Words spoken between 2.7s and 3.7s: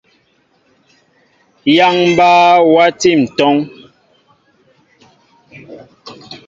wati ntúŋ.